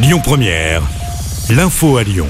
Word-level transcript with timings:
Lyon 0.00 0.20
Première, 0.22 0.82
l'info 1.50 1.96
à 1.96 2.04
Lyon. 2.04 2.28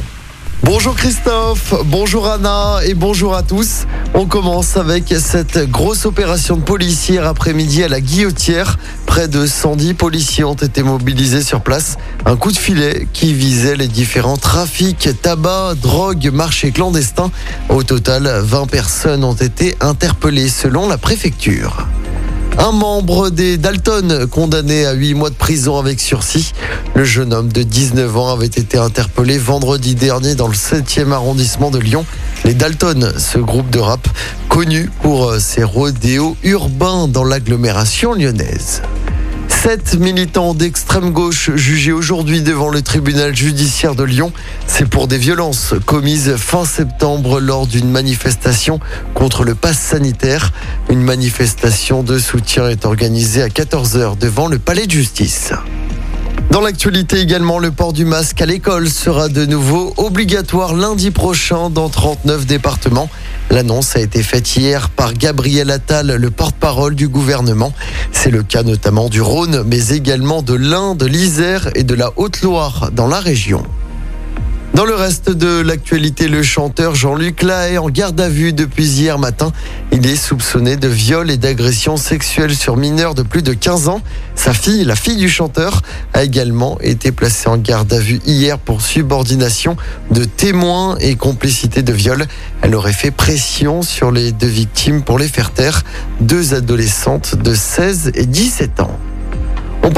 Bonjour 0.62 0.94
Christophe, 0.96 1.74
bonjour 1.84 2.26
Anna 2.26 2.78
et 2.82 2.94
bonjour 2.94 3.34
à 3.34 3.42
tous. 3.42 3.86
On 4.14 4.24
commence 4.24 4.78
avec 4.78 5.14
cette 5.18 5.70
grosse 5.70 6.06
opération 6.06 6.56
de 6.56 6.62
police 6.62 7.10
hier 7.10 7.26
après-midi 7.26 7.84
à 7.84 7.88
la 7.88 8.00
Guillotière. 8.00 8.78
Près 9.04 9.28
de 9.28 9.44
110 9.46 9.92
policiers 9.92 10.44
ont 10.44 10.54
été 10.54 10.82
mobilisés 10.82 11.42
sur 11.42 11.60
place. 11.60 11.98
Un 12.24 12.36
coup 12.36 12.52
de 12.52 12.56
filet 12.56 13.06
qui 13.12 13.34
visait 13.34 13.76
les 13.76 13.88
différents 13.88 14.38
trafics, 14.38 15.10
tabac, 15.20 15.74
drogue, 15.74 16.30
marché 16.32 16.70
clandestin. 16.70 17.30
Au 17.68 17.82
total, 17.82 18.30
20 18.44 18.66
personnes 18.66 19.24
ont 19.24 19.34
été 19.34 19.76
interpellées 19.80 20.48
selon 20.48 20.88
la 20.88 20.96
préfecture. 20.96 21.86
Un 22.60 22.72
membre 22.72 23.30
des 23.30 23.56
Dalton 23.56 24.26
condamné 24.26 24.84
à 24.84 24.92
8 24.92 25.14
mois 25.14 25.30
de 25.30 25.36
prison 25.36 25.78
avec 25.78 26.00
sursis. 26.00 26.52
Le 26.96 27.04
jeune 27.04 27.32
homme 27.32 27.52
de 27.52 27.62
19 27.62 28.16
ans 28.16 28.32
avait 28.32 28.46
été 28.46 28.76
interpellé 28.76 29.38
vendredi 29.38 29.94
dernier 29.94 30.34
dans 30.34 30.48
le 30.48 30.54
7e 30.54 31.12
arrondissement 31.12 31.70
de 31.70 31.78
Lyon. 31.78 32.04
Les 32.44 32.54
Dalton, 32.54 33.12
ce 33.16 33.38
groupe 33.38 33.70
de 33.70 33.78
rap 33.78 34.08
connu 34.48 34.90
pour 35.02 35.36
ses 35.36 35.62
rodéos 35.62 36.36
urbains 36.42 37.06
dans 37.06 37.24
l'agglomération 37.24 38.12
lyonnaise. 38.12 38.82
Sept 39.62 39.98
militants 39.98 40.54
d'extrême 40.54 41.10
gauche 41.10 41.50
jugés 41.56 41.90
aujourd'hui 41.90 42.42
devant 42.42 42.68
le 42.68 42.80
tribunal 42.80 43.34
judiciaire 43.34 43.96
de 43.96 44.04
Lyon. 44.04 44.32
C'est 44.66 44.88
pour 44.88 45.08
des 45.08 45.18
violences 45.18 45.74
commises 45.84 46.36
fin 46.36 46.64
septembre 46.64 47.40
lors 47.40 47.66
d'une 47.66 47.90
manifestation 47.90 48.78
contre 49.14 49.42
le 49.42 49.56
pass 49.56 49.76
sanitaire. 49.76 50.52
Une 50.88 51.02
manifestation 51.02 52.04
de 52.04 52.18
soutien 52.18 52.68
est 52.68 52.86
organisée 52.86 53.42
à 53.42 53.48
14h 53.48 54.16
devant 54.16 54.46
le 54.46 54.60
palais 54.60 54.86
de 54.86 54.92
justice. 54.92 55.52
Dans 56.58 56.64
l'actualité 56.64 57.20
également, 57.20 57.60
le 57.60 57.70
port 57.70 57.92
du 57.92 58.04
masque 58.04 58.42
à 58.42 58.46
l'école 58.46 58.88
sera 58.88 59.28
de 59.28 59.46
nouveau 59.46 59.94
obligatoire 59.96 60.74
lundi 60.74 61.12
prochain 61.12 61.70
dans 61.70 61.88
39 61.88 62.46
départements. 62.46 63.08
L'annonce 63.52 63.94
a 63.94 64.00
été 64.00 64.24
faite 64.24 64.56
hier 64.56 64.90
par 64.90 65.14
Gabriel 65.14 65.70
Attal, 65.70 66.16
le 66.16 66.30
porte-parole 66.32 66.96
du 66.96 67.06
gouvernement. 67.06 67.72
C'est 68.10 68.32
le 68.32 68.42
cas 68.42 68.64
notamment 68.64 69.08
du 69.08 69.20
Rhône, 69.20 69.62
mais 69.68 69.90
également 69.90 70.42
de 70.42 70.54
l'Ain, 70.54 70.96
de 70.96 71.06
l'Isère 71.06 71.68
et 71.76 71.84
de 71.84 71.94
la 71.94 72.10
Haute-Loire 72.16 72.90
dans 72.90 73.06
la 73.06 73.20
région. 73.20 73.62
Dans 74.78 74.84
le 74.84 74.94
reste 74.94 75.30
de 75.30 75.60
l'actualité, 75.60 76.28
le 76.28 76.44
chanteur 76.44 76.94
Jean-Luc 76.94 77.42
Lahaye 77.42 77.78
en 77.78 77.90
garde 77.90 78.20
à 78.20 78.28
vue 78.28 78.52
depuis 78.52 78.86
hier 78.86 79.18
matin. 79.18 79.52
Il 79.90 80.06
est 80.06 80.14
soupçonné 80.14 80.76
de 80.76 80.86
viol 80.86 81.32
et 81.32 81.36
d'agression 81.36 81.96
sexuelle 81.96 82.54
sur 82.54 82.76
mineurs 82.76 83.16
de 83.16 83.24
plus 83.24 83.42
de 83.42 83.54
15 83.54 83.88
ans. 83.88 84.00
Sa 84.36 84.54
fille, 84.54 84.84
la 84.84 84.94
fille 84.94 85.16
du 85.16 85.28
chanteur, 85.28 85.82
a 86.14 86.22
également 86.22 86.78
été 86.80 87.10
placée 87.10 87.48
en 87.48 87.56
garde 87.56 87.92
à 87.92 87.98
vue 87.98 88.20
hier 88.24 88.56
pour 88.56 88.80
subordination 88.80 89.76
de 90.12 90.22
témoins 90.22 90.96
et 91.00 91.16
complicité 91.16 91.82
de 91.82 91.92
viol. 91.92 92.28
Elle 92.62 92.76
aurait 92.76 92.92
fait 92.92 93.10
pression 93.10 93.82
sur 93.82 94.12
les 94.12 94.30
deux 94.30 94.46
victimes 94.46 95.02
pour 95.02 95.18
les 95.18 95.26
faire 95.26 95.50
taire, 95.50 95.82
deux 96.20 96.54
adolescentes 96.54 97.34
de 97.34 97.52
16 97.52 98.12
et 98.14 98.26
17 98.26 98.78
ans. 98.78 98.96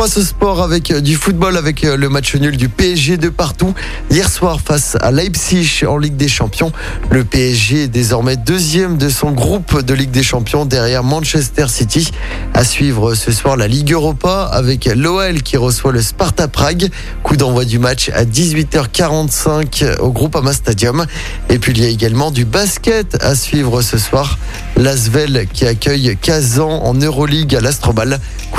Passe 0.00 0.16
au 0.16 0.22
sport 0.22 0.62
avec 0.62 0.94
du 0.94 1.14
football 1.14 1.58
avec 1.58 1.82
le 1.82 2.08
match 2.08 2.34
nul 2.34 2.56
du 2.56 2.70
PSG 2.70 3.18
de 3.18 3.28
partout. 3.28 3.74
Hier 4.10 4.30
soir 4.30 4.58
face 4.58 4.96
à 4.98 5.10
Leipzig 5.10 5.84
en 5.86 5.98
Ligue 5.98 6.16
des 6.16 6.26
Champions. 6.26 6.72
Le 7.10 7.22
PSG 7.22 7.82
est 7.82 7.88
désormais 7.88 8.38
deuxième 8.38 8.96
de 8.96 9.10
son 9.10 9.30
groupe 9.30 9.82
de 9.82 9.92
Ligue 9.92 10.10
des 10.10 10.22
Champions 10.22 10.64
derrière 10.64 11.04
Manchester 11.04 11.66
City. 11.68 12.12
À 12.54 12.64
suivre 12.64 13.14
ce 13.14 13.30
soir 13.30 13.58
la 13.58 13.68
Ligue 13.68 13.92
Europa 13.92 14.48
avec 14.50 14.86
l'OL 14.86 15.42
qui 15.42 15.58
reçoit 15.58 15.92
le 15.92 16.00
Sparta 16.00 16.48
Prague. 16.48 16.88
Coup 17.22 17.36
d'envoi 17.36 17.66
du 17.66 17.78
match 17.78 18.08
à 18.14 18.24
18h45 18.24 19.98
au 19.98 20.12
Groupama 20.12 20.54
Stadium. 20.54 21.04
Et 21.50 21.58
puis 21.58 21.72
il 21.72 21.82
y 21.82 21.84
a 21.84 21.90
également 21.90 22.30
du 22.30 22.46
basket 22.46 23.22
à 23.22 23.34
suivre 23.34 23.82
ce 23.82 23.98
soir. 23.98 24.38
L'Asvel 24.78 25.46
qui 25.52 25.66
accueille 25.66 26.16
Kazan 26.16 26.70
en 26.70 26.94
Euroleague 26.94 27.54
à 27.54 27.60
l'Astrobal. 27.60 28.18